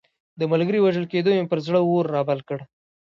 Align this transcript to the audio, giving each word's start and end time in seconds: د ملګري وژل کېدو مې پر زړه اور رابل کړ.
د 0.39 0.41
ملګري 0.51 0.79
وژل 0.81 1.05
کېدو 1.13 1.29
مې 1.37 1.45
پر 1.51 1.59
زړه 1.65 1.79
اور 1.83 2.05
رابل 2.15 2.39
کړ. 2.47 2.59